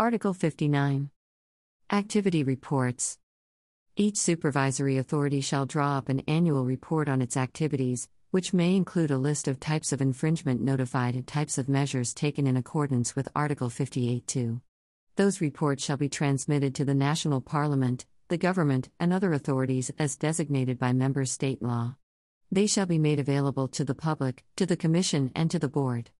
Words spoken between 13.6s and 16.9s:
58.2. Those reports shall be transmitted to